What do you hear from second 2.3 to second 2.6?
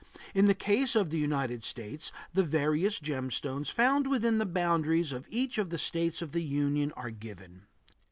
the